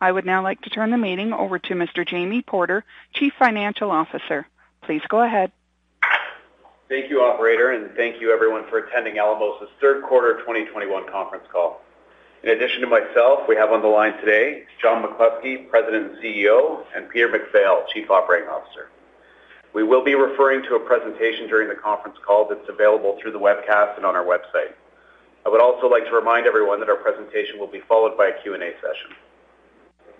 [0.00, 2.06] I would now like to turn the meeting over to Mr.
[2.06, 4.46] Jamie Porter, Chief Financial Officer.
[4.82, 5.52] Please go ahead.
[6.88, 11.82] Thank you, operator, and thank you everyone for attending Alamos' third quarter 2021 conference call.
[12.42, 16.82] In addition to myself, we have on the line today John McCluskey, President and CEO,
[16.96, 18.88] and Peter MacPhail, Chief Operating Officer.
[19.74, 23.38] We will be referring to a presentation during the conference call that's available through the
[23.38, 24.72] webcast and on our website.
[25.44, 28.42] I would also like to remind everyone that our presentation will be followed by a
[28.42, 29.14] Q&A session.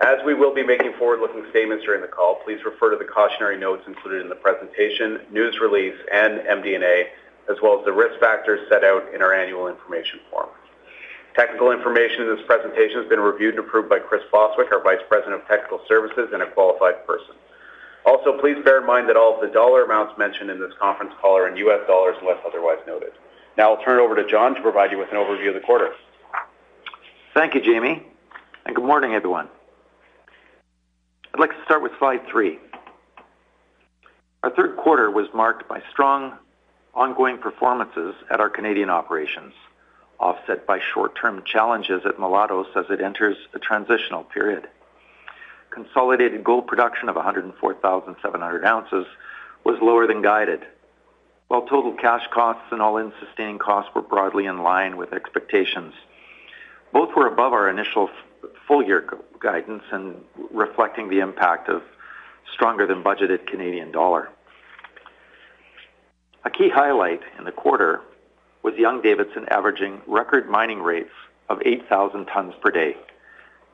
[0.00, 3.58] As we will be making forward-looking statements during the call, please refer to the cautionary
[3.58, 7.08] notes included in the presentation, news release, and MD&A,
[7.52, 10.48] as well as the risk factors set out in our annual information form.
[11.36, 15.04] Technical information in this presentation has been reviewed and approved by Chris Bostwick, our Vice
[15.06, 17.34] President of Technical Services, and a qualified person.
[18.06, 21.12] Also, please bear in mind that all of the dollar amounts mentioned in this conference
[21.20, 21.86] call are in U.S.
[21.86, 23.12] dollars unless otherwise noted.
[23.58, 25.60] Now I'll turn it over to John to provide you with an overview of the
[25.60, 25.92] quarter.
[27.34, 28.02] Thank you, Jamie,
[28.64, 29.48] and good morning, everyone.
[31.32, 32.58] I'd like to start with slide three.
[34.42, 36.32] Our third quarter was marked by strong
[36.92, 39.52] ongoing performances at our Canadian operations,
[40.18, 44.68] offset by short-term challenges at Mulatos as it enters a transitional period.
[45.70, 49.06] Consolidated gold production of 104,700 ounces
[49.62, 50.66] was lower than guided,
[51.46, 55.94] while total cash costs and all-in sustaining costs were broadly in line with expectations.
[56.92, 58.10] Both were above our initial
[58.70, 59.04] full-year
[59.40, 60.14] guidance and
[60.52, 61.82] reflecting the impact of
[62.54, 64.28] stronger than budgeted Canadian dollar.
[66.44, 68.00] A key highlight in the quarter
[68.62, 71.10] was Young-Davidson averaging record mining rates
[71.48, 72.96] of 8,000 tons per day,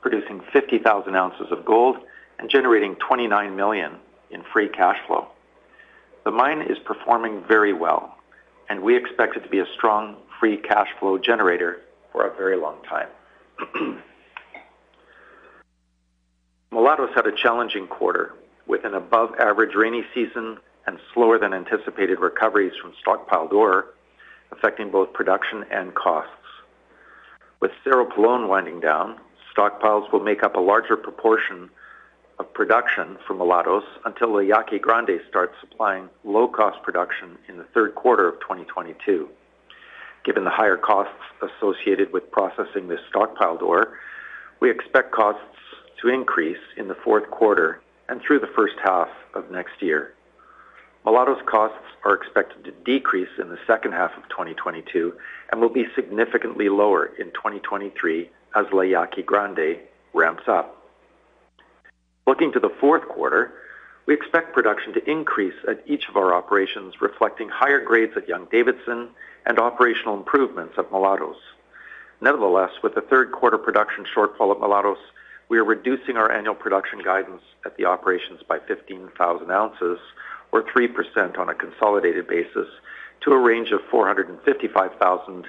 [0.00, 1.98] producing 50,000 ounces of gold
[2.38, 3.96] and generating $29 million
[4.30, 5.26] in free cash flow.
[6.24, 8.16] The mine is performing very well,
[8.70, 11.82] and we expect it to be a strong free cash flow generator
[12.12, 13.98] for a very long time.
[16.72, 18.34] Mulatos had a challenging quarter
[18.66, 23.86] with an above-average rainy season and slower than anticipated recoveries from stockpiled ore,
[24.50, 26.32] affecting both production and costs.
[27.60, 29.18] With Cerro Pelon winding down,
[29.56, 31.70] stockpiles will make up a larger proportion
[32.38, 37.94] of production from Mulatos until La Yaqui Grande starts supplying low-cost production in the third
[37.94, 39.28] quarter of 2022.
[40.24, 43.98] Given the higher costs associated with processing this stockpiled ore,
[44.60, 45.40] we expect costs
[46.00, 50.14] to increase in the fourth quarter and through the first half of next year.
[51.04, 55.14] Mulatos costs are expected to decrease in the second half of 2022
[55.52, 59.78] and will be significantly lower in 2023 as La Yaqui Grande
[60.12, 60.82] ramps up.
[62.26, 63.52] Looking to the fourth quarter,
[64.06, 69.10] we expect production to increase at each of our operations, reflecting higher grades at Young-Davidson
[69.46, 71.36] and operational improvements at Mulatos.
[72.20, 74.98] Nevertheless, with the third quarter production shortfall at Mulatos,
[75.48, 79.98] we are reducing our annual production guidance at the operations by 15,000 ounces
[80.52, 82.68] or 3% on a consolidated basis
[83.22, 85.46] to a range of 455,000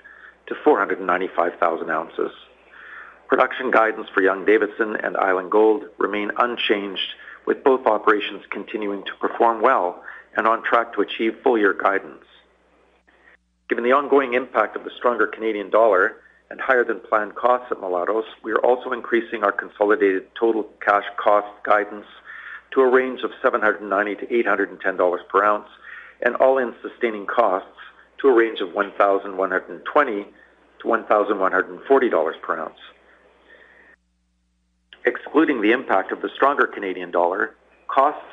[0.48, 2.32] to 495,000 ounces.
[3.28, 7.14] Production guidance for Young-Davidson and Island Gold remain unchanged,
[7.46, 10.04] with both operations continuing to perform well
[10.36, 12.24] and on track to achieve full-year guidance.
[13.70, 16.18] Given the ongoing impact of the stronger Canadian dollar
[16.50, 21.04] and higher than planned costs at Mulatos, we are also increasing our consolidated total cash
[21.18, 22.06] cost guidance
[22.72, 25.70] to a range of $790 to $810 per ounce
[26.22, 27.70] and all-in sustaining costs
[28.22, 30.26] to a range of 1,120
[30.80, 32.80] to $1,140 per ounce.
[35.06, 37.56] Excluding the impact of the stronger Canadian dollar,
[37.88, 38.24] costs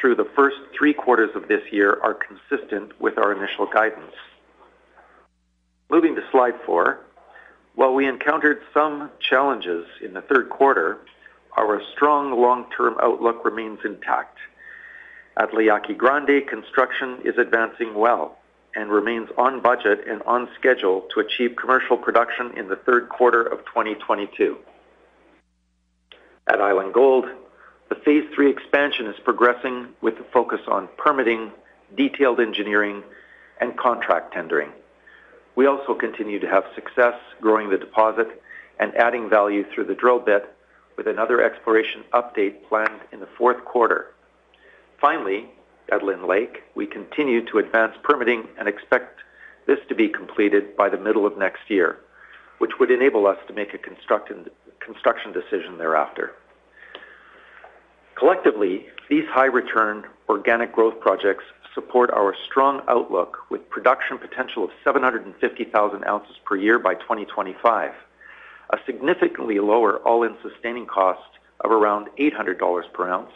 [0.00, 4.14] through the first three quarters of this year are consistent with our initial guidance.
[5.90, 7.05] Moving to slide four.
[7.76, 10.98] While we encountered some challenges in the third quarter,
[11.58, 14.38] our strong long-term outlook remains intact.
[15.36, 18.38] At La Yaqui Grande, construction is advancing well
[18.74, 23.42] and remains on budget and on schedule to achieve commercial production in the third quarter
[23.42, 24.56] of 2022.
[26.46, 27.26] At Island Gold,
[27.90, 31.52] the phase III expansion is progressing with a focus on permitting,
[31.94, 33.02] detailed engineering,
[33.60, 34.70] and contract tendering.
[35.56, 38.28] We also continue to have success growing the deposit
[38.78, 40.54] and adding value through the drill bit
[40.96, 44.12] with another exploration update planned in the fourth quarter.
[45.00, 45.46] Finally,
[45.90, 49.20] at Lynn Lake, we continue to advance permitting and expect
[49.66, 51.98] this to be completed by the middle of next year,
[52.58, 56.32] which would enable us to make a construction decision thereafter.
[58.14, 61.44] Collectively, these high-return organic growth projects
[61.76, 67.92] support our strong outlook with production potential of 750,000 ounces per year by 2025,
[68.70, 73.30] a significantly lower all-in sustaining cost of around $800 per ounce.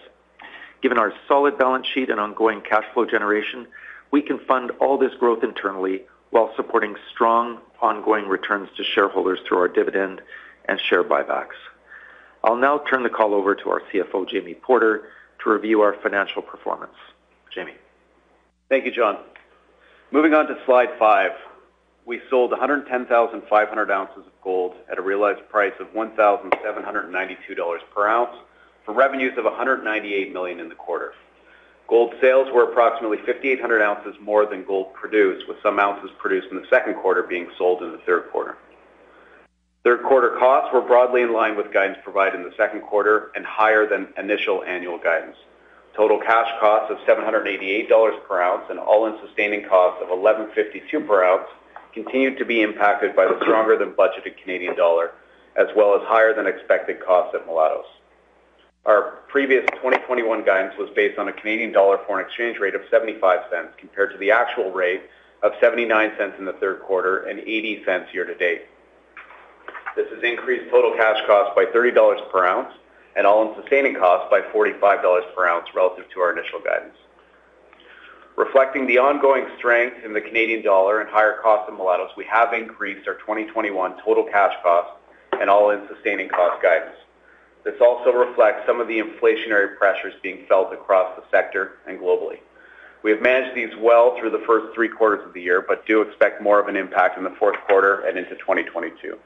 [0.82, 3.68] Given our solid balance sheet and ongoing cash flow generation,
[4.10, 9.58] we can fund all this growth internally while supporting strong ongoing returns to shareholders through
[9.58, 10.22] our dividend
[10.64, 11.58] and share buybacks.
[12.42, 15.08] I'll now turn the call over to our CFO, Jamie Porter,
[15.44, 16.96] to review our financial performance.
[17.52, 17.74] Jamie.
[18.70, 19.18] Thank you, John.
[20.12, 21.32] Moving on to slide five.
[22.06, 28.36] We sold 110,500 ounces of gold at a realized price of $1,792 per ounce
[28.84, 31.14] for revenues of 198 million in the quarter.
[31.88, 36.56] Gold sales were approximately 5,800 ounces more than gold produced, with some ounces produced in
[36.56, 38.56] the second quarter being sold in the third quarter.
[39.82, 43.44] Third quarter costs were broadly in line with guidance provided in the second quarter and
[43.44, 45.36] higher than initial annual guidance.
[45.94, 51.48] Total cash costs of $788 per ounce and all-in sustaining costs of $1,152 per ounce
[51.92, 55.12] continued to be impacted by the stronger than budgeted Canadian dollar,
[55.56, 57.84] as well as higher than expected costs at Mulatos.
[58.86, 63.76] Our previous 2021 guidance was based on a Canadian dollar foreign exchange rate of 0.75
[63.76, 65.02] compared to the actual rate
[65.42, 68.62] of 0.79 in the third quarter and 0.80 year to date.
[69.96, 72.72] This has increased total cash costs by $30 per ounce
[73.16, 76.96] and all-in sustaining costs by $45 per ounce relative to our initial guidance.
[78.36, 82.52] Reflecting the ongoing strength in the Canadian dollar and higher costs in Mulatos, we have
[82.52, 84.92] increased our 2021 total cash costs
[85.40, 86.96] and all-in sustaining cost guidance.
[87.64, 92.38] This also reflects some of the inflationary pressures being felt across the sector and globally.
[93.02, 96.02] We have managed these well through the first three quarters of the year, but do
[96.02, 99.18] expect more of an impact in the fourth quarter and into 2022.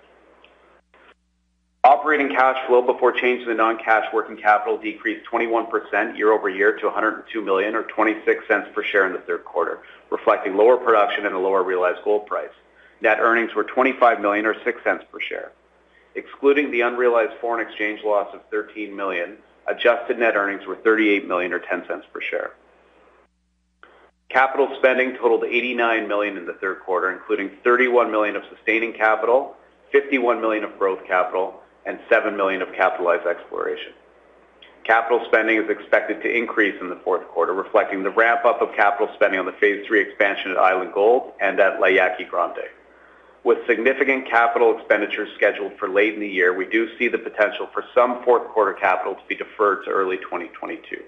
[1.84, 7.74] Operating cash flow before changes in non-cash working capital decreased 21% year-over-year to 102 million
[7.74, 12.02] or $0.26 per share in the third quarter, reflecting lower production and a lower realized
[12.02, 12.48] gold price.
[13.02, 15.52] Net earnings were 25 million or $0.06 per share.
[16.14, 21.52] Excluding the unrealized foreign exchange loss of 13 million, adjusted net earnings were 38 million
[21.52, 22.52] or $0.10 per share.
[24.30, 29.54] Capital spending totaled 89 million in the third quarter, including 31 million of sustaining capital,
[29.92, 33.92] 51 million of growth capital, and 7 million of capitalized exploration.
[34.84, 39.08] Capital spending is expected to increase in the fourth quarter, reflecting the ramp-up of capital
[39.14, 42.68] spending on the phase III expansion at Island Gold and at La Yaqui Grande.
[43.44, 47.68] With significant capital expenditures scheduled for late in the year, we do see the potential
[47.72, 51.02] for some fourth quarter capital to be deferred to early 2022.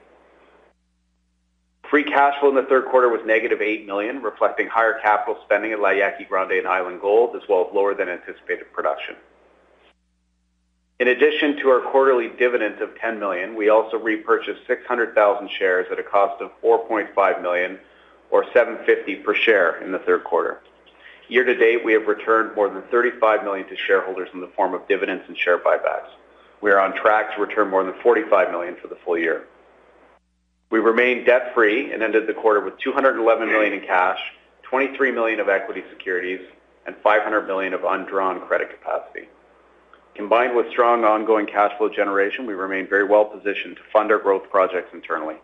[1.91, 5.81] Free cash flow in the third quarter was -$8 million, reflecting higher capital spending at
[5.81, 9.17] La Yaqui Grande and Island Gold, as well as lower than anticipated production.
[10.99, 15.99] In addition to our quarterly dividend of 10 million, we also repurchased 600,000 shares at
[15.99, 17.79] a cost of 4.5 million
[18.31, 20.63] or $7.50 per share in the third quarter.
[21.29, 24.73] Year to date, we have returned more than 35 million to shareholders in the form
[24.73, 26.09] of dividends and share buybacks.
[26.63, 29.45] We are on track to return more than 45 million for the full year.
[30.71, 34.19] We remain debt-free and ended the quarter with 211 million in cash,
[34.63, 36.41] 23 million of equity securities,
[36.87, 39.29] and 500 million of undrawn credit capacity.
[40.17, 44.19] Combined with strong ongoing cash flow generation, we remain very well positioned to fund our
[44.19, 45.37] growth projects internally.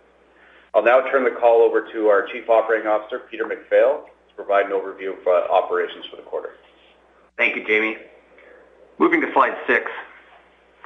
[0.75, 4.64] I'll now turn the call over to our Chief Operating Officer, Peter MacPhail, to provide
[4.64, 6.55] an overview of uh, operations for the quarter.
[7.37, 7.99] Thank you, Jamie.
[8.99, 9.91] Moving to slide six.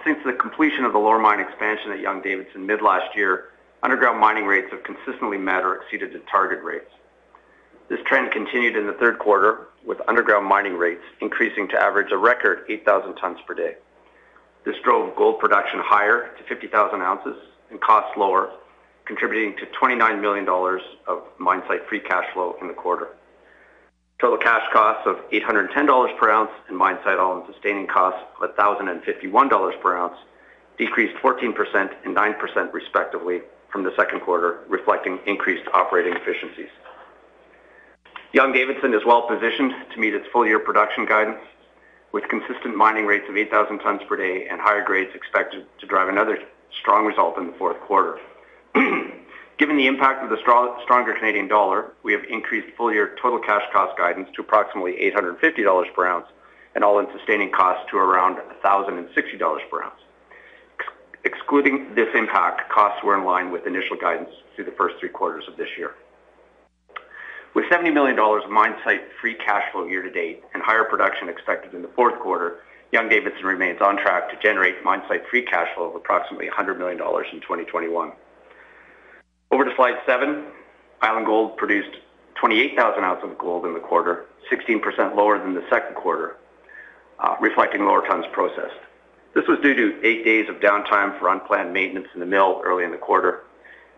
[0.04, 3.50] Since the completion of the lower mine expansion at Young-Davidson mid last year,
[3.84, 6.90] underground mining rates have consistently met or exceeded the target rates.
[7.88, 12.18] This trend continued in the third quarter, with underground mining rates increasing to average a
[12.18, 13.76] record 8,000 tons per day.
[14.64, 17.36] This drove gold production higher to 50,000 ounces
[17.70, 18.50] and costs lower,
[19.04, 20.48] contributing to $29 million
[21.06, 23.08] of mine site free cash flow in the quarter.
[24.18, 29.80] Total cash costs of $810 per ounce and mine site all-in sustaining costs of $1,051
[29.80, 30.16] per ounce
[30.78, 33.40] decreased 14% and 9% respectively
[33.70, 36.70] from the second quarter, reflecting increased operating efficiencies.
[38.32, 41.38] Young-Davidson is well positioned to meet its full-year production guidance,
[42.12, 46.08] with consistent mining rates of 8,000 tons per day and higher grades expected to drive
[46.08, 46.38] another
[46.80, 48.18] strong result in the fourth quarter.
[49.58, 53.96] Given the impact of the stronger Canadian dollar, we have increased full-year total cash cost
[53.96, 56.26] guidance to approximately $850 per ounce
[56.74, 60.00] and all-in sustaining costs to around $1,060 per ounce.
[61.24, 65.44] Excluding this impact, costs were in line with initial guidance through the first three quarters
[65.48, 65.94] of this year.
[67.56, 71.30] With $70 million of mine site free cash flow year to date and higher production
[71.30, 72.58] expected in the fourth quarter,
[72.92, 76.98] Young-Davidson remains on track to generate mine site free cash flow of approximately $100 million
[76.98, 78.12] in 2021.
[79.50, 80.44] Over to slide seven.
[81.00, 81.96] Island Gold produced
[82.34, 86.36] 28,000 ounces of gold in the quarter, 16% lower than the second quarter,
[87.20, 88.76] uh, reflecting lower tons processed.
[89.34, 92.84] This was due to eight days of downtime for unplanned maintenance in the mill early
[92.84, 93.44] in the quarter.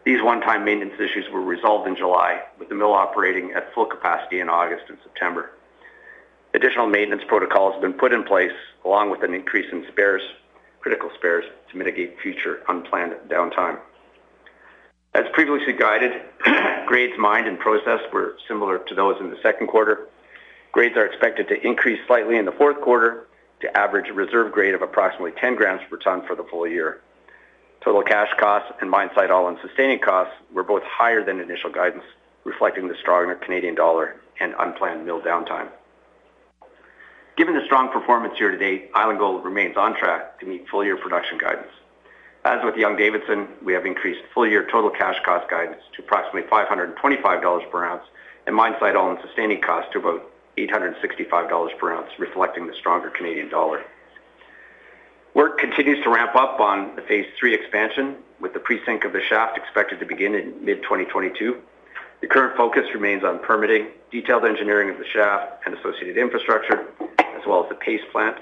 [0.09, 4.41] These one-time maintenance issues were resolved in July, with the mill operating at full capacity
[4.41, 5.51] in August and September.
[6.55, 10.23] Additional maintenance protocols have been put in place, along with an increase in spares,
[10.81, 13.79] critical spares, to mitigate future unplanned downtime.
[15.13, 16.23] As previously guided,
[16.87, 20.09] grades mined and processed were similar to those in the second quarter.
[20.73, 23.27] Grades are expected to increase slightly in the fourth quarter
[23.61, 27.03] to average a reserve grade of approximately 10 grams per ton for the full year.
[27.81, 32.05] Total cash costs and mine site all-in sustaining costs were both higher than initial guidance,
[32.45, 35.69] reflecting the stronger Canadian dollar and unplanned mill downtime.
[37.37, 40.97] Given the strong performance year to date, Island Gold remains on track to meet full-year
[40.97, 41.71] production guidance.
[42.45, 47.85] As with Young-Davidson, we have increased full-year total cash cost guidance to approximately $525 per
[47.85, 48.05] ounce
[48.47, 50.23] and mine site all-in sustaining costs to about
[50.57, 53.85] $865 per ounce, reflecting the stronger Canadian dollar.
[55.39, 59.21] Work continues to ramp up on the Phase 3 expansion, with the pre-sink of the
[59.21, 61.61] shaft expected to begin in mid-2022.
[62.21, 66.89] The current focus remains on permitting, detailed engineering of the shaft and associated infrastructure,
[67.21, 68.39] as well as the paste plant.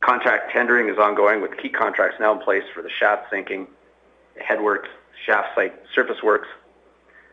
[0.00, 3.66] Contract tendering is ongoing, with key contracts now in place for the shaft sinking,
[4.36, 4.86] the headworks,
[5.24, 6.46] shaft site surface works.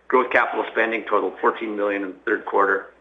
[0.07, 2.91] Growth capital spending totaled 14 million in the third quarter,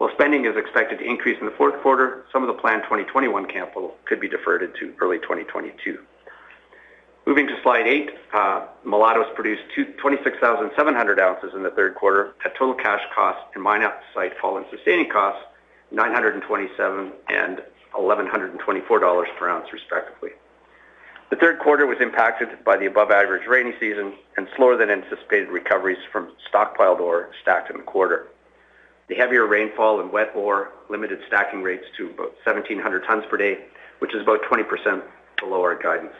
[0.00, 3.44] while spending is expected to increase in the fourth quarter, some of the planned 2021
[3.44, 5.98] capital could be deferred into early 2022.
[7.26, 9.60] Moving to slide eight, uh, Mulatos produced
[9.98, 15.10] 26,700 ounces in the third quarter at total cash costs and mine site all-in sustaining
[15.10, 15.44] costs
[15.90, 17.60] 927 and
[17.92, 20.30] $1,124 per ounce, respectively.
[21.28, 25.98] The third quarter was impacted by the above-average rainy season and slower than anticipated recoveries
[26.10, 28.28] from stockpiled ore stacked in the quarter.
[29.10, 33.58] The heavier rainfall and wet ore limited stacking rates to about 1,700 tons per day,
[33.98, 35.02] which is about 20%
[35.40, 36.14] below our guidance.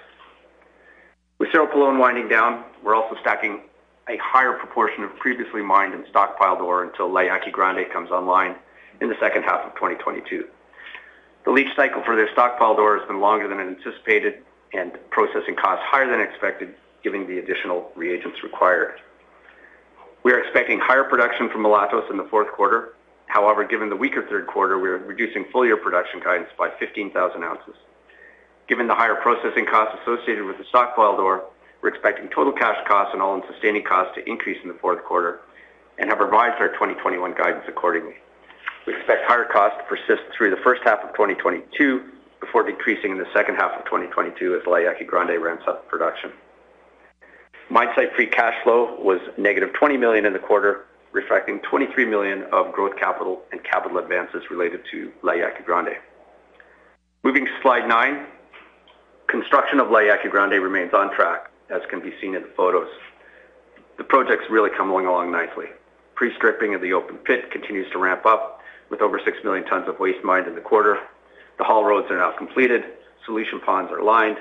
[1.38, 3.60] With Cerro Pelon winding down, we're also stacking
[4.08, 8.56] a higher proportion of previously mined and stockpiled ore until La Yaqui Grande comes online
[9.00, 10.46] in the second half of 2022.
[11.44, 14.42] The leach cycle for their stockpiled ore has been longer than anticipated
[14.72, 18.98] and processing costs higher than expected, given the additional reagents required.
[20.22, 22.92] We are expecting higher production from Mulatos in the fourth quarter.
[23.26, 27.74] However, given the weaker third quarter, we are reducing full-year production guidance by 15,000 ounces.
[28.68, 31.44] Given the higher processing costs associated with the stockpiled ore,
[31.80, 35.40] we're expecting total cash costs and all-in sustaining costs to increase in the fourth quarter
[35.98, 38.16] and have revised our 2021 guidance accordingly.
[38.86, 42.04] We expect higher costs to persist through the first half of 2022
[42.40, 46.30] before decreasing in the second half of 2022 as La Yaqui Grande ramps up production.
[47.70, 52.72] Mine site free cash flow was 20 million in the quarter, reflecting 23 million of
[52.72, 55.94] growth capital and capital advances related to La Yaqui Grande.
[57.22, 58.26] Moving to slide nine.
[59.28, 62.88] Construction of La Yaqui Grande remains on track, as can be seen in the photos.
[63.98, 65.66] The project's really coming along nicely.
[66.16, 70.00] Pre-stripping of the open pit continues to ramp up, with over 6 million tons of
[70.00, 70.98] waste mined in the quarter.
[71.58, 72.82] The haul roads are now completed,
[73.24, 74.38] solution ponds are lined,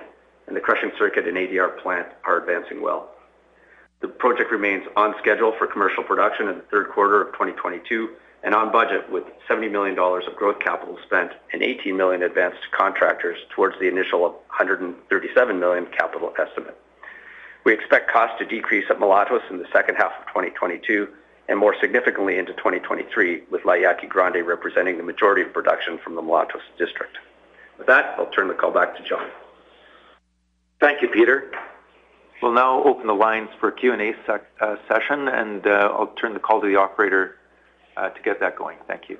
[0.47, 3.11] and the crushing circuit and ADR plant are advancing well.
[4.01, 8.09] The project remains on schedule for commercial production in the third quarter of 2022
[8.43, 12.77] and on budget with $70 million of growth capital spent and 18 million advanced to
[12.77, 16.77] contractors towards the initial 137 million capital estimate.
[17.65, 21.09] We expect costs to decrease at Mulatos in the second half of 2022
[21.49, 26.15] and more significantly into 2023, with La Yaqui Grande representing the majority of production from
[26.15, 27.17] the Mulatos district.
[27.77, 29.27] With that, I'll turn the call back to John.
[30.79, 31.51] Thank you, Peter.
[32.41, 36.39] We'll now open the lines for a Q&A uh, session, and uh, I'll turn the
[36.39, 37.35] call to the operator
[37.97, 38.77] uh, to get that going.
[38.87, 39.17] Thank you.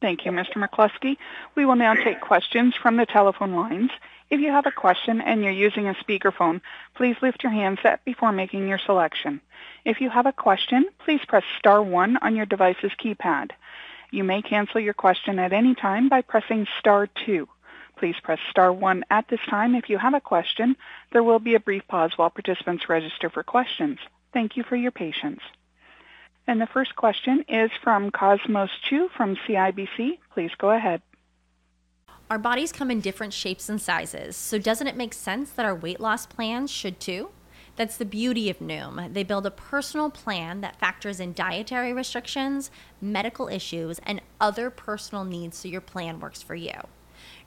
[0.00, 0.56] Thank you, Mr.
[0.56, 1.16] McCluskey.
[1.56, 3.90] We will now take questions from the telephone lines.
[4.30, 6.60] If you have a question and you're using a speakerphone,
[6.94, 9.40] please lift your handset before making your selection.
[9.84, 13.50] If you have a question, please press star one on your device's keypad.
[14.10, 17.48] You may cancel your question at any time by pressing star two.
[17.98, 20.76] Please press star one at this time if you have a question.
[21.12, 23.98] There will be a brief pause while participants register for questions.
[24.32, 25.40] Thank you for your patience.
[26.46, 30.18] And the first question is from Cosmos Chiu from CIBC.
[30.32, 31.02] Please go ahead.
[32.30, 35.74] Our bodies come in different shapes and sizes, so doesn't it make sense that our
[35.74, 37.30] weight loss plans should too?
[37.76, 39.12] That's the beauty of Noom.
[39.12, 45.24] They build a personal plan that factors in dietary restrictions, medical issues, and other personal
[45.24, 46.72] needs so your plan works for you.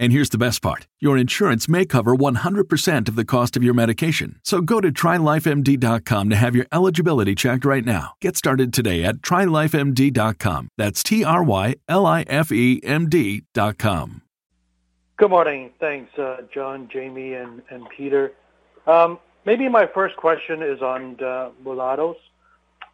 [0.00, 3.74] And here's the best part your insurance may cover 100% of the cost of your
[3.74, 4.40] medication.
[4.44, 8.14] So go to trylifemd.com to have your eligibility checked right now.
[8.20, 10.68] Get started today at trylifemd.com.
[10.76, 14.22] That's T R Y L I F E M D.com.
[15.18, 15.72] Good morning.
[15.80, 18.32] Thanks, uh, John, Jamie, and, and Peter.
[18.86, 22.14] Um, maybe my first question is on uh, Mulatos.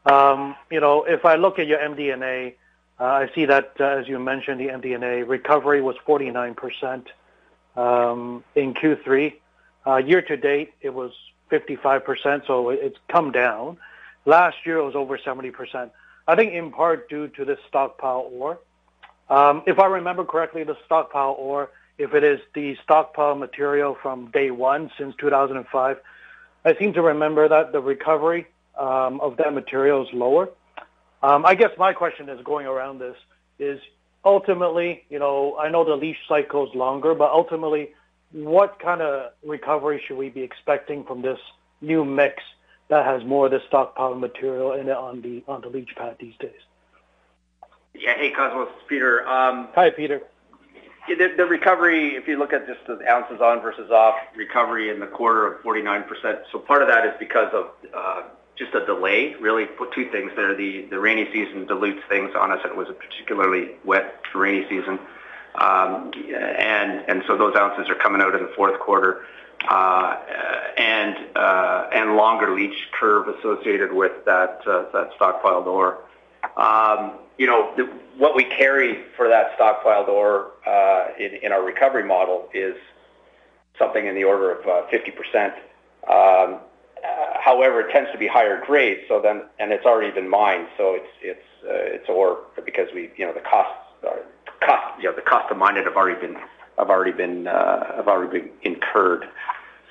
[0.07, 2.57] Um, you know, if I look at your MD&A,
[3.01, 7.07] uh, I see that, uh, as you mentioned, the MD&A recovery was 49%
[7.77, 9.35] um, in Q3.
[9.87, 11.13] Uh, year to date, it was
[11.51, 13.79] 55%, so it's come down.
[14.25, 15.91] Last year, it was over 70%.
[16.27, 18.59] I think in part due to the stockpile ore.
[19.29, 24.31] Um, if I remember correctly, the stockpile ore, if it is the stockpile material from
[24.31, 25.99] day one since 2005,
[26.65, 28.47] I seem to remember that the recovery
[28.79, 30.49] um, of that material is lower.
[31.25, 33.17] Um, I guess my question is going around this
[33.59, 33.81] is
[34.27, 37.95] ultimately, you know, I know the leach cycle is longer, but ultimately,
[38.33, 41.39] what kind of recovery should we be expecting from this
[41.81, 42.43] new mix
[42.89, 46.17] that has more of the stockpile material in it on the on the leach pad
[46.21, 46.61] these days?
[47.95, 48.19] Yeah.
[48.19, 49.27] Hey, Cosmos, Peter.
[49.27, 50.21] Um, Hi, Peter.
[51.09, 55.01] The, the recovery, if you look at just the ounces on versus off recovery in
[55.01, 56.43] the quarter of 49%.
[56.53, 58.23] So part of that is because of uh,
[58.57, 59.35] just a delay.
[59.41, 60.55] Really, put two things there.
[60.55, 62.61] The the rainy season dilutes things on us.
[62.65, 64.99] It was a particularly wet rainy season,
[65.57, 69.25] um, and and so those ounces are coming out in the fourth quarter,
[69.69, 70.17] uh,
[70.77, 75.99] and uh, and longer leach curve associated with that uh, that stockpiled ore.
[76.57, 77.85] Um, you know, the,
[78.17, 82.77] what we carry for that stockpiled ore uh, in, in our recovery model is
[83.79, 85.55] something in the order of uh, 50%.
[86.09, 86.61] Um,
[87.05, 90.67] uh, however, it tends to be higher grade, so then and it's already been mined,
[90.77, 94.21] so it's it's uh, it's ore because we you know the costs are,
[94.61, 96.37] cost you know the cost to mine it have already been
[96.79, 99.29] have already been uh, have already been incurred.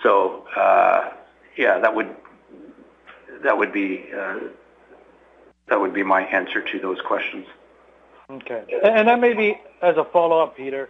[0.01, 1.11] So uh,
[1.55, 2.15] yeah, that would
[3.43, 4.39] that would be uh,
[5.67, 7.45] that would be my answer to those questions.
[8.29, 10.89] Okay, and then maybe as a follow up, Peter,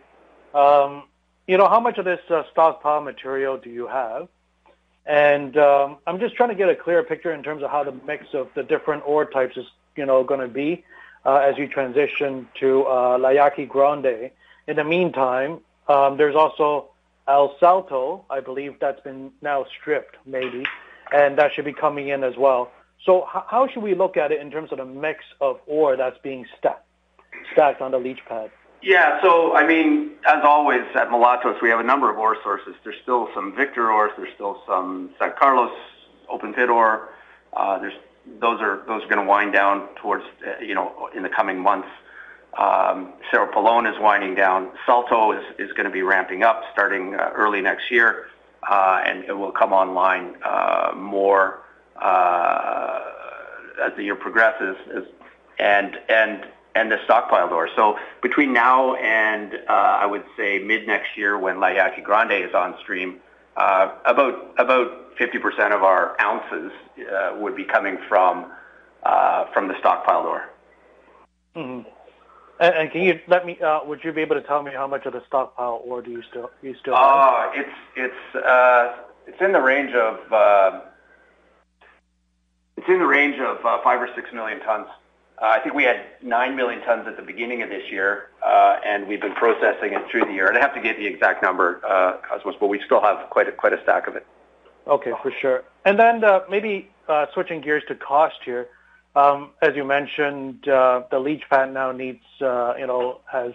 [0.53, 1.03] um,
[1.47, 4.29] you know how much of this uh, stockpile material do you have?
[5.05, 7.91] And um, I'm just trying to get a clearer picture in terms of how the
[8.05, 10.83] mix of the different ore types is, you know, going to be
[11.25, 14.31] uh, as you transition to uh, La Yaqui Grande.
[14.67, 16.89] In the meantime, um, there's also
[17.27, 20.65] El Salto, I believe that's been now stripped, maybe,
[21.13, 22.71] and that should be coming in as well.
[23.05, 25.97] So h- how should we look at it in terms of the mix of ore
[25.97, 26.85] that's being stacked,
[27.51, 28.51] stacked on the leach pad?
[28.83, 32.75] Yeah, so I mean, as always at Mulatos, we have a number of ore sources.
[32.83, 34.11] There's still some Victor ores.
[34.17, 35.71] There's still some San Carlos
[36.29, 37.09] open pit ore.
[37.53, 37.93] Uh, there's
[38.41, 41.59] those are those are going to wind down towards uh, you know in the coming
[41.59, 41.87] months.
[42.57, 44.71] Um, Cerro Pelon is winding down.
[44.85, 48.27] Salto is, is going to be ramping up starting uh, early next year,
[48.69, 51.61] uh, and it will come online uh, more
[52.01, 52.99] uh,
[53.81, 54.75] as the year progresses.
[55.57, 57.69] And and and the stockpile ore.
[57.75, 62.33] So between now and uh, I would say mid next year when La Yaqui Grande
[62.33, 63.19] is on stream,
[63.55, 68.51] uh, about about 50% of our ounces uh, would be coming from
[69.03, 70.49] uh, from the stockpile ore.
[71.55, 71.89] Mm-hmm.
[72.59, 73.59] And, and, can you let me?
[73.59, 76.11] Uh, would you be able to tell me how much of the stockpile ore do
[76.11, 77.03] you still you still have?
[77.03, 78.93] Uh, it's it's uh,
[79.27, 80.81] it's in the range of uh,
[82.77, 84.87] it's in the range of uh, five or six million tons.
[85.43, 89.07] I think we had 9 million tons at the beginning of this year, uh, and
[89.07, 90.49] we've been processing it through the year.
[90.49, 93.51] I'd have to get the exact number, uh, Cosmos, but we still have quite a,
[93.51, 94.25] quite a stack of it.
[94.87, 95.65] Okay, for sure.
[95.83, 96.89] And then uh, maybe
[97.33, 98.69] switching gears to cost here.
[99.17, 103.51] Um, as you mentioned, the leach pad now needs, you know, has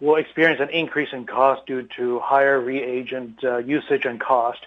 [0.00, 4.66] will experience an increase in cost due to higher reagent usage and cost.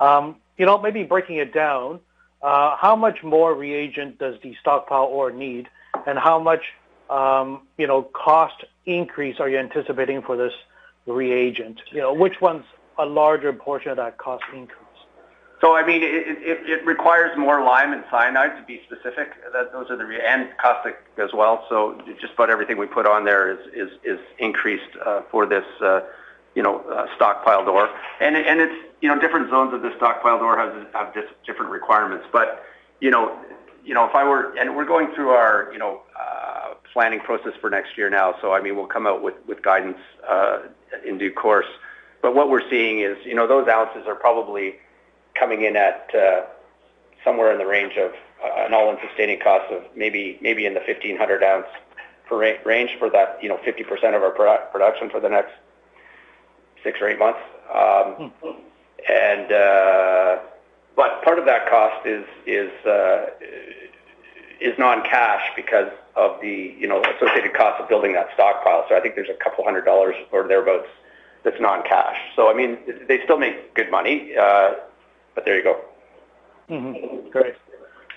[0.00, 2.00] Um, you know, maybe breaking it down,
[2.42, 5.68] how much more reagent does the stockpile ore need?
[6.06, 6.62] And how much,
[7.08, 10.52] um, you know, cost increase are you anticipating for this
[11.06, 11.80] reagent?
[11.90, 12.64] You know, which one's
[12.98, 14.76] a larger portion of that cost increase?
[15.60, 19.32] So, I mean, it, it, it requires more lime and cyanide to be specific.
[19.52, 21.66] That, those are the and caustic as well.
[21.68, 25.64] So, just about everything we put on there is is, is increased uh, for this,
[25.82, 26.00] uh,
[26.54, 27.90] you know, uh, stockpiled ore.
[28.20, 32.24] And and it's you know different zones of the stockpiled ore have have different requirements.
[32.32, 32.64] But
[33.00, 33.38] you know,
[33.90, 37.54] you know, if I were, and we're going through our, you know, uh, planning process
[37.60, 38.36] for next year now.
[38.40, 39.98] So, I mean, we'll come out with, with guidance
[40.28, 40.60] uh,
[41.04, 41.66] in due course.
[42.22, 44.76] But what we're seeing is, you know, those ounces are probably
[45.34, 46.42] coming in at uh,
[47.24, 50.80] somewhere in the range of uh, an all-in sustaining cost of maybe maybe in the
[50.86, 51.66] 1,500 ounce
[52.28, 55.50] per ra- range for that, you know, 50% of our pro- production for the next
[56.84, 57.40] six or eight months.
[57.74, 58.60] Um, mm-hmm.
[59.10, 60.38] And uh,
[61.00, 63.30] but part of that cost is is uh,
[64.60, 68.84] is non-cash because of the you know associated cost of building that stockpile.
[68.86, 70.90] So I think there's a couple hundred dollars or thereabouts
[71.42, 72.18] that's non-cash.
[72.36, 72.76] So I mean,
[73.08, 74.74] they still make good money, uh,
[75.34, 75.80] but there you go.
[76.68, 77.30] Mm-hmm.
[77.30, 77.54] Great.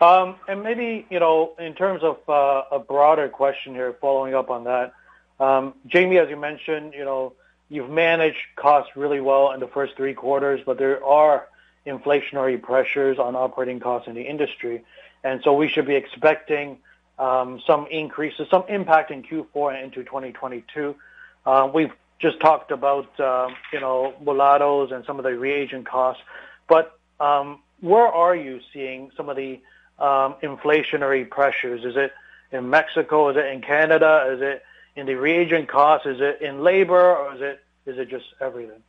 [0.01, 4.49] Um, and maybe you know, in terms of uh, a broader question here, following up
[4.49, 4.93] on that,
[5.39, 7.31] um, Jamie, as you mentioned, you know,
[7.69, 11.47] you've managed costs really well in the first three quarters, but there are
[11.85, 14.83] inflationary pressures on operating costs in the industry.
[15.23, 16.79] And so we should be expecting
[17.19, 20.95] um, some increases, some impact in Q4 and into 2022.
[21.45, 26.21] Uh, we've just talked about, um, you know, Mulatos and some of the reagent costs.
[26.67, 29.59] But um, where are you seeing some of the
[29.99, 31.83] um, inflationary pressures?
[31.83, 32.13] Is it
[32.51, 33.29] in Mexico?
[33.29, 34.29] Is it in Canada?
[34.33, 34.63] Is it
[34.95, 36.07] in the reagent costs?
[36.07, 37.15] Is it in labor?
[37.15, 38.81] Or is it is it just everything?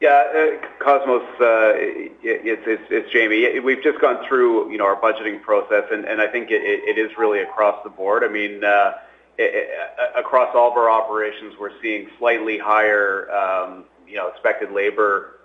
[0.00, 1.74] Yeah, uh, Cosmos, uh,
[2.22, 3.58] it's, Jamie.
[3.58, 7.40] We've just gone through, you know, our budgeting process, and, I think it, is really
[7.40, 8.22] across the board.
[8.22, 8.92] I mean, uh,
[10.14, 15.40] across all of our operations, we're seeing slightly higher, um, you know, expected labor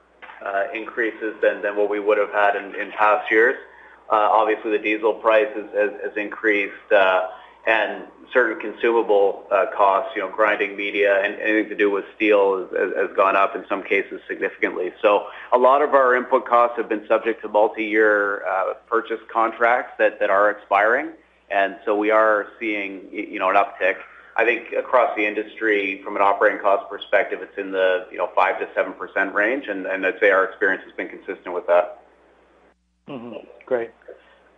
[0.71, 3.55] increases than, what we would have had in, past years.
[4.11, 6.73] Obviously, the diesel price has increased.
[7.65, 12.67] And certain consumable uh, costs, you know, grinding media and anything to do with steel
[12.75, 14.91] has, gone up in some cases significantly.
[15.01, 19.93] So a lot of our input costs have been subject to multi-year uh, purchase contracts
[19.99, 21.11] that, are expiring,
[21.51, 23.97] and so we are seeing, you know, an uptick.
[24.35, 28.31] I think across the industry, from an operating cost perspective, it's in the you know
[28.33, 31.67] five to seven percent range, and, and I'd say our experience has been consistent with
[31.67, 32.03] that.
[33.07, 33.45] Mm-hmm.
[33.67, 33.91] Great.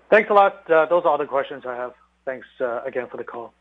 [0.10, 0.70] Thanks a lot.
[0.72, 1.94] Uh, those are all the questions I have.
[2.26, 3.54] Thanks uh, again for the call.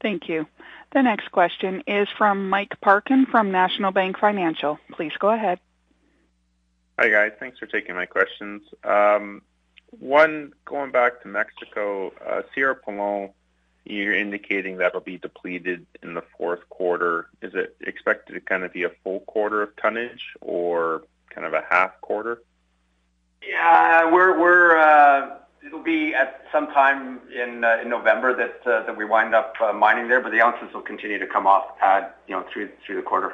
[0.00, 0.46] Thank you.
[0.92, 4.78] The next question is from Mike Parkin from National Bank Financial.
[4.92, 5.58] Please go ahead.
[6.98, 7.32] Hi, guys.
[7.40, 8.62] Thanks for taking my questions.
[8.84, 9.42] Um,
[9.98, 13.30] one, going back to Mexico, uh, Cerro Pelon,
[13.84, 17.28] you're indicating that'll be depleted in the fourth quarter.
[17.42, 21.52] Is it expected to kind of be a full quarter of tonnage or kind of
[21.52, 22.42] a half quarter?
[23.46, 28.84] Yeah, we're we're uh, it'll be at some time in uh, in November that uh,
[28.86, 31.74] that we wind up uh, mining there, but the ounces will continue to come off
[31.74, 33.32] the pad, you know, through through the quarter.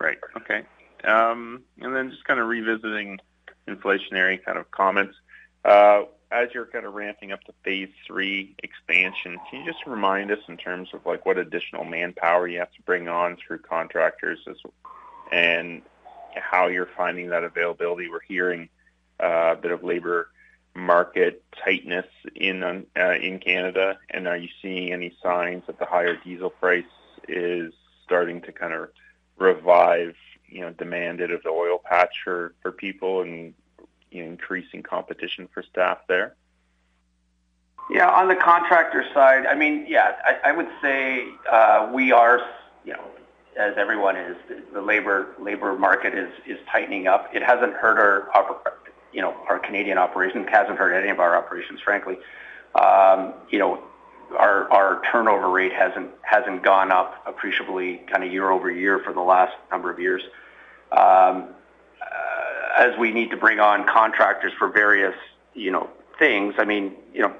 [0.00, 0.18] Right.
[0.36, 0.62] Okay.
[1.04, 3.18] Um, and then just kind of revisiting
[3.68, 5.14] inflationary kind of comments.
[5.64, 10.38] As you're kind of ramping up to phase three expansion, can you just remind us
[10.48, 14.56] in terms of like what additional manpower you have to bring on through contractors as,
[15.30, 15.82] and
[16.34, 18.08] how you're finding that availability?
[18.08, 18.70] We're hearing
[19.20, 20.28] a bit of labor
[20.74, 26.16] market tightness in uh, in Canada, and are you seeing any signs that the higher
[26.16, 26.84] diesel price
[27.28, 27.72] is
[28.04, 28.88] starting to kind of
[29.38, 30.14] revive,
[30.48, 33.54] you know, demand out of the oil patch for for people and
[34.10, 36.34] you know, increasing competition for staff there?
[37.90, 42.40] Yeah, on the contractor side, I mean, yeah, I, I would say uh, we are,
[42.84, 43.04] you know,
[43.58, 44.36] as everyone is,
[44.72, 47.28] the labor labor market is is tightening up.
[47.34, 48.30] It hasn't hurt our,
[49.12, 50.46] you know, our Canadian operations.
[50.50, 52.18] Hasn't hurt any of our operations, frankly.
[52.74, 53.82] Um, you know,
[54.38, 59.12] our our turnover rate hasn't hasn't gone up appreciably kind of year over year for
[59.12, 60.22] the last number of years.
[60.90, 61.48] Um,
[62.00, 65.14] uh, as we need to bring on contractors for various,
[65.54, 66.54] you know, things.
[66.58, 67.34] I mean, you know,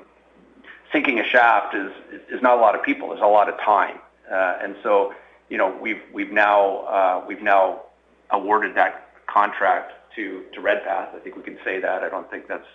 [0.92, 1.92] sinking a shaft is
[2.30, 3.08] is not a lot of people.
[3.08, 3.98] There's a lot of time,
[4.30, 5.14] uh, and so
[5.48, 7.82] you know we've we've now uh, we've now
[8.30, 11.14] awarded that contract to to Redpath.
[11.14, 12.02] I think we can say that.
[12.02, 12.66] I don't think that's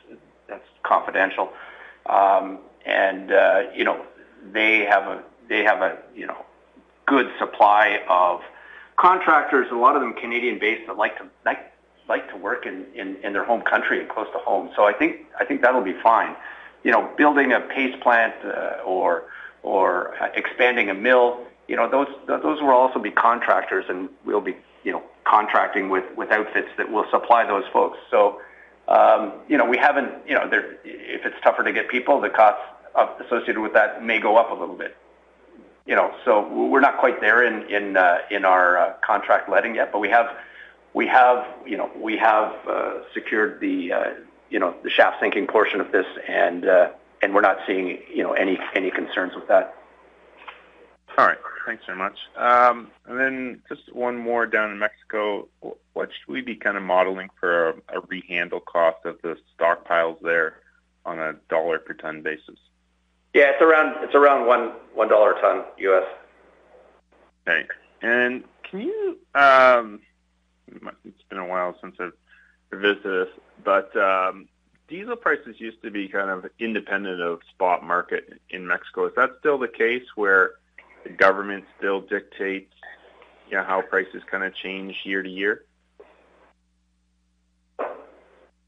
[0.47, 1.51] that's confidential.
[2.05, 4.05] Um, and uh, you know
[4.51, 6.45] they have a they have a you know
[7.05, 8.41] good supply of
[8.97, 9.67] contractors.
[9.71, 11.73] A lot of them Canadian based that like to like
[12.07, 14.69] like to work in, in, in their home country and close to home.
[14.75, 16.35] So I think I think that'll be fine
[16.87, 19.25] you know, building a paste plant uh, or
[19.63, 24.55] or expanding a mill, you know, those those will also be contractors, and we'll be
[24.83, 27.97] you know contracting with with outfits that will supply those folks.
[28.09, 28.41] So,
[28.87, 32.29] um, you know, we haven't, you know, there, if it's tougher to get people, the
[32.29, 32.61] costs
[33.25, 34.95] associated with that may go up a little bit.
[35.85, 39.75] You know, so we're not quite there in in uh, in our uh, contract letting
[39.75, 40.27] yet, but we have
[40.93, 44.03] we have you know we have uh, secured the uh,
[44.49, 46.89] you know, the shaft sinking portion of this, and uh,
[47.21, 49.75] and we're not seeing, you know, any any concerns with that.
[51.17, 51.37] All right.
[51.67, 52.17] Thanks very much.
[52.37, 55.49] Um, and then just one more down in Mexico.
[55.59, 60.21] What should we be kind of modeling for a, a rehandle cost of the stockpiles
[60.21, 60.61] there
[61.05, 62.57] on a dollar per ton basis?
[63.33, 66.05] Yeah, it's around it's around one one dollar a ton US.
[67.45, 67.67] Okay.
[68.01, 69.17] And can you?
[69.35, 69.99] Um,
[71.03, 72.13] it's been a while since I've
[72.71, 74.47] visited this but um,
[74.87, 79.07] diesel prices used to be kind of independent of spot market in Mexico.
[79.07, 80.51] Is that still the case where
[81.07, 82.73] the government still dictates
[83.49, 85.63] you know, how prices kind of change year to year?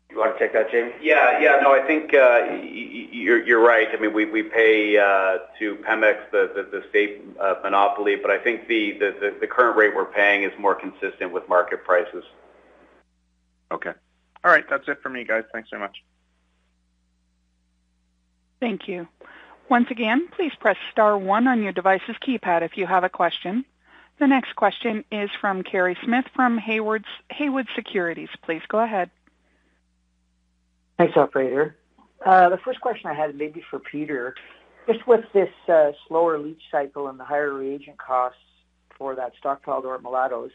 [0.10, 0.94] You want to take that, Jamie?
[1.02, 1.60] Yeah, yeah.
[1.62, 3.88] No, I think uh, you're, you're right.
[3.94, 8.32] I mean, we, we pay uh, to Pemex, the, the, the state uh, monopoly, but
[8.32, 12.24] I think the, the, the current rate we're paying is more consistent with market prices.
[13.72, 13.92] Okay.
[14.44, 15.44] All right, that's it for me, guys.
[15.54, 16.04] Thanks very much.
[18.60, 19.08] Thank you.
[19.70, 23.64] Once again, please press star one on your device's keypad if you have a question.
[24.20, 27.06] The next question is from Kerry Smith from Haywood
[27.76, 28.30] Securities.
[28.44, 29.12] Please go ahead.
[30.98, 31.76] Thanks, operator.
[32.26, 34.34] Uh, the first question I had maybe for Peter,
[34.88, 38.40] just with this uh, slower leach cycle and the higher reagent costs
[38.98, 40.52] for that stockpiled ore at Mulatos,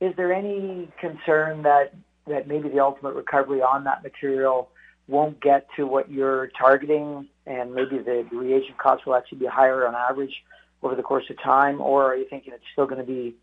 [0.00, 1.94] is there any concern that
[2.26, 4.68] maybe the ultimate recovery on that material
[5.06, 9.86] won't get to what you're targeting, and maybe the reagent costs will actually be higher
[9.86, 10.44] on average
[10.82, 11.80] over the course of time?
[11.80, 13.34] Or are you thinking it's still going to be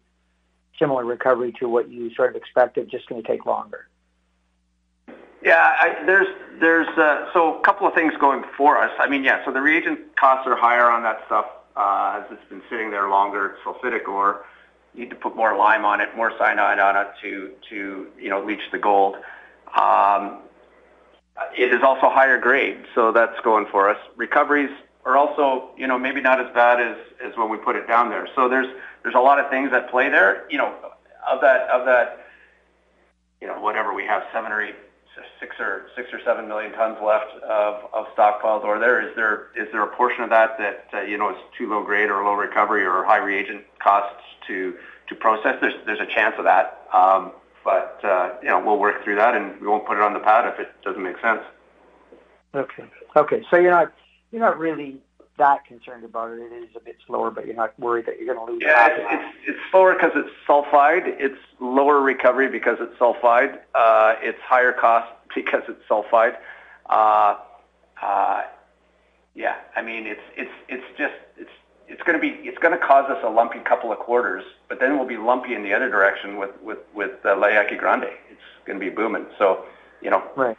[0.80, 3.88] similar recovery to what you sort of expected, just going to take longer?
[5.44, 6.28] Yeah, I, there's
[6.60, 8.92] there's uh, so a couple of things going for us.
[9.00, 12.50] I mean, yeah, so the reagent costs are higher on that stuff uh, as it's
[12.50, 13.58] been sitting there longer.
[13.64, 14.46] Sulfidic ore,
[14.94, 18.30] You need to put more lime on it, more cyanide on it to, to you
[18.30, 19.18] know, leach the gold.
[19.78, 20.40] Um,
[21.58, 23.98] it is also higher grade, so that's going for us.
[24.16, 24.72] Recoveries
[25.06, 28.10] are also, you know, maybe not as bad as, as when we put it down
[28.10, 28.28] there.
[28.36, 28.68] So there's
[29.04, 30.46] there's a lot of things at play there.
[30.50, 30.74] You know,
[31.30, 32.26] of that of that,
[33.42, 34.76] you know, whatever we have seven or eight
[35.40, 39.08] six or six or seven million tons left of, of stockpiled ore there.
[39.08, 41.84] Is there is there a portion of that that uh, you know is too low
[41.84, 44.76] grade or low recovery or high reagent costs to
[45.08, 45.56] to process?
[45.62, 47.32] There's there's a chance of that, um,
[47.66, 50.20] but uh, you know we'll work through that and we won't put it on the
[50.20, 51.42] pad if it doesn't make sense.
[52.54, 52.86] Okay.
[53.18, 53.44] Okay.
[53.50, 53.92] So you're not
[54.32, 55.02] you're not really
[55.38, 56.40] that concerned about it.
[56.40, 58.62] It is a bit slower, but you're not worried that you're going to lose.
[58.66, 61.04] Yeah, it's, it's, it's slower because it's sulfide.
[61.20, 63.60] It's lower recovery because it's sulfide.
[63.74, 66.38] Uh, it's higher cost because it's sulfide.
[66.90, 67.38] Uh,
[68.02, 68.44] uh,
[69.34, 71.50] yeah, I mean it's it's it's just it's
[71.88, 74.80] it's going to be it's going to cause us a lumpy couple of quarters, but
[74.80, 78.06] then we'll be lumpy in the other direction with with with uh, La Yaqui Grande.
[78.30, 79.26] It's going to be booming.
[79.38, 79.66] So,
[80.02, 80.24] you know.
[80.36, 80.58] Right.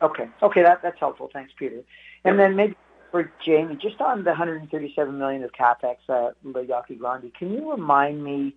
[0.00, 0.28] Okay.
[0.42, 1.28] Okay, that that's helpful.
[1.32, 1.82] Thanks, Peter.
[2.24, 2.76] And then maybe
[3.10, 7.70] for Jamie, just on the 137 million of capex at La Yaqui Grande, can you
[7.70, 8.54] remind me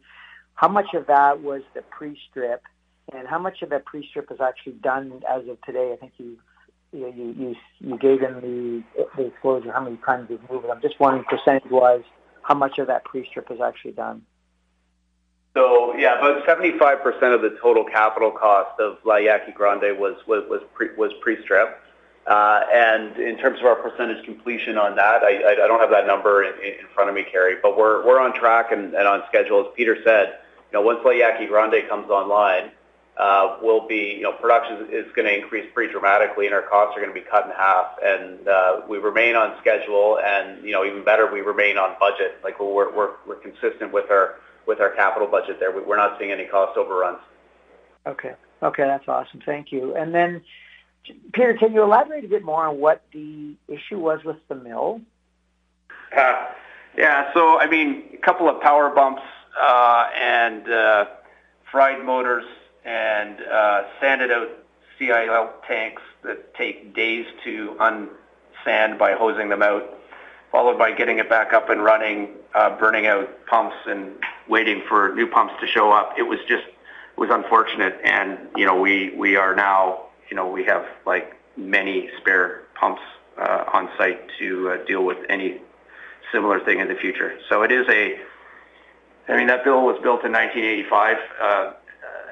[0.56, 2.62] how much of that was the pre-strip,
[3.14, 5.94] and how much of that pre-strip is actually done as of today?
[5.94, 6.38] I think you
[6.92, 8.36] you you you gave in
[8.96, 10.66] the the disclosure how many times you've moved.
[10.68, 12.04] I'm just wondering percentage-wise
[12.44, 14.24] how much of that pre-strip is actually done.
[15.54, 20.44] So yeah, about 75% of the total capital cost of La Yaqui Grande was was
[20.50, 21.78] was pre was pre-strip.
[22.28, 26.08] Uh, and in terms of our percentage completion on that, I I don't have that
[26.08, 29.62] number in front of me, Kerry, but we're we're on track and on schedule.
[29.62, 30.40] As Peter said,
[30.72, 32.72] you know, once La Yaqui Grande comes online,
[33.18, 37.02] Uh, we'll be, you know, production is gonna increase pretty dramatically, and our costs are
[37.02, 37.98] gonna be cut in half.
[38.04, 42.40] And uh, we remain on schedule, and, you know, even better, we remain on budget.
[42.44, 45.72] Like, we're we're consistent with our with our capital budget there.
[45.72, 47.20] We're not seeing any cost overruns.
[48.08, 48.34] Okay.
[48.64, 49.42] Okay, that's awesome.
[49.46, 49.96] Thank you.
[49.96, 50.42] And then,
[51.34, 55.02] Peter, can you elaborate a bit more on what the issue was with the mill?
[56.16, 56.46] Uh,
[56.98, 57.34] yeah.
[57.34, 59.24] So I mean, a couple of power bumps,
[59.60, 60.66] and
[61.72, 62.46] fried motors
[62.86, 64.50] and uh, sanded out
[64.98, 69.98] CIL tanks that take days to unsand by hosing them out,
[70.52, 74.14] followed by getting it back up and running, uh, burning out pumps and
[74.48, 76.14] waiting for new pumps to show up.
[76.18, 78.00] It was just, it was unfortunate.
[78.04, 83.02] And, you know, we we are now, you know, we have, like, many spare pumps
[83.40, 85.62] uh, on site to deal with any
[86.32, 87.40] similar thing in the future.
[87.50, 88.20] So it is a...
[89.28, 91.18] I mean, that mill was built in 1985,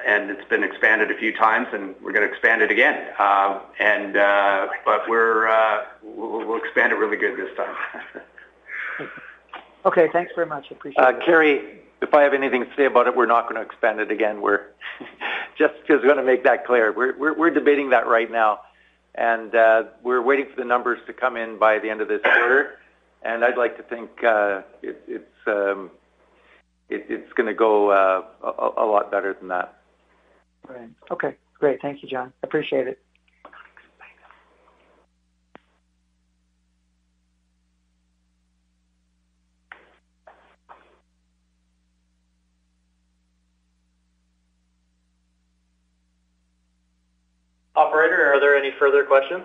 [0.06, 3.14] and it's been expanded a few times, and we're gonna expand it again.
[3.18, 7.76] Uh, and, uh, but we're uh, we'll expand it really good this time.
[9.86, 10.66] Okay, thanks very much.
[10.70, 11.26] I appreciate it.
[11.26, 14.42] Kerry, if I have anything to say about it, we're not gonna expand it again.
[14.42, 14.66] We're
[15.58, 16.92] just gonna make that clear.
[16.92, 18.60] We're we're, we're debating that right now,
[19.16, 19.54] and
[20.04, 22.80] we're waiting for the numbers to come in by the end of this quarter.
[23.22, 25.92] And I'd like to think um,
[26.90, 27.94] it's gonna go
[28.44, 29.79] a lot better than that.
[30.68, 30.90] Right.
[31.12, 31.82] Okay, great.
[31.82, 32.32] Thank you, John.
[32.44, 33.00] Appreciate it.
[47.76, 49.44] Operator, are there any further questions?